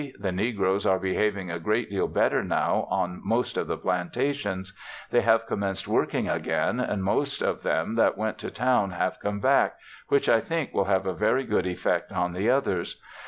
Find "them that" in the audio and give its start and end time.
7.61-8.17